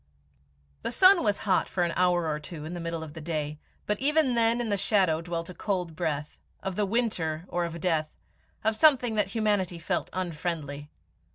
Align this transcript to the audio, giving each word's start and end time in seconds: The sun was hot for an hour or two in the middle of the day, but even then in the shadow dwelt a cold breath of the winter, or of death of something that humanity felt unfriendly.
The 0.81 0.89
sun 0.91 1.23
was 1.23 1.37
hot 1.45 1.69
for 1.69 1.83
an 1.83 1.93
hour 1.95 2.27
or 2.27 2.39
two 2.39 2.65
in 2.65 2.73
the 2.73 2.79
middle 2.79 3.03
of 3.03 3.13
the 3.13 3.21
day, 3.21 3.59
but 3.85 3.99
even 3.99 4.33
then 4.33 4.59
in 4.59 4.69
the 4.69 4.75
shadow 4.75 5.21
dwelt 5.21 5.47
a 5.51 5.53
cold 5.53 5.95
breath 5.95 6.39
of 6.63 6.75
the 6.75 6.87
winter, 6.87 7.45
or 7.47 7.65
of 7.65 7.79
death 7.79 8.09
of 8.63 8.75
something 8.75 9.13
that 9.13 9.27
humanity 9.33 9.77
felt 9.77 10.09
unfriendly. 10.11 10.89